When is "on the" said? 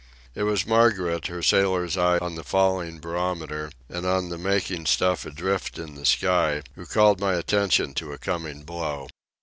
2.17-2.43, 4.03-4.37